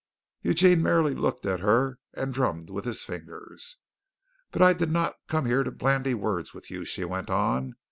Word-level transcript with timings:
Eugene 0.41 0.81
merely 0.81 1.13
looked 1.13 1.45
at 1.45 1.59
her 1.59 1.99
and 2.15 2.33
drummed 2.33 2.71
with 2.71 2.85
his 2.85 3.03
fingers. 3.03 3.77
"But 4.49 4.63
I 4.63 4.73
did 4.73 4.89
not 4.89 5.13
come 5.27 5.45
here 5.45 5.63
to 5.63 5.69
bandy 5.71 6.15
words 6.15 6.55
with 6.55 6.71
you," 6.71 6.85
she 6.85 7.05
went 7.05 7.29
on. 7.29 7.75